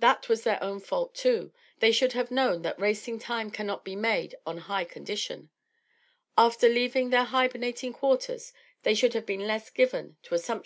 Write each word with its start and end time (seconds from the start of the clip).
That 0.00 0.28
was 0.28 0.42
their 0.42 0.60
own 0.60 0.80
fault 0.80 1.14
too; 1.14 1.52
they 1.78 1.92
should 1.92 2.12
have 2.12 2.32
known 2.32 2.62
that 2.62 2.80
racing 2.80 3.20
time 3.20 3.48
cannot 3.48 3.84
be 3.84 3.94
made 3.94 4.34
on 4.44 4.58
high 4.58 4.82
condition. 4.82 5.50
After 6.36 6.68
leaving 6.68 7.10
their 7.10 7.22
hibernating 7.26 7.92
quarters 7.92 8.52
they 8.82 8.96
should 8.96 9.14
have 9.14 9.24
been 9.24 9.46
less 9.46 9.70
given 9.70 10.16
to 10.24 10.34
a 10.34 10.38
sumptuous 10.38 10.48
habit 10.48 10.52
at 10.52 10.56
the 10.56 10.56
table. 10.56 10.64